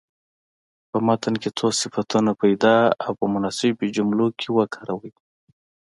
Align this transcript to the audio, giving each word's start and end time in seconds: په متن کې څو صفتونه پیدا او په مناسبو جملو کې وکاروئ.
په 0.89 0.97
متن 1.05 1.33
کې 1.41 1.49
څو 1.57 1.67
صفتونه 1.81 2.31
پیدا 2.41 2.75
او 3.03 3.11
په 3.19 3.25
مناسبو 3.33 3.85
جملو 3.95 4.27
کې 4.39 4.49
وکاروئ. 4.57 5.13